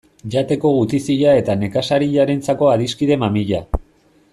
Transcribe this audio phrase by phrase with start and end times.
[0.35, 3.65] Jateko gutizia eta nekazariarentzako adiskide mamia.